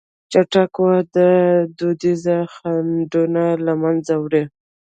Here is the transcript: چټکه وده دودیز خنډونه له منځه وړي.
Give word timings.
چټکه 0.31 0.79
وده 0.87 1.29
دودیز 1.77 2.23
خنډونه 2.53 3.43
له 3.65 3.73
منځه 3.81 4.13
وړي. 4.23 4.43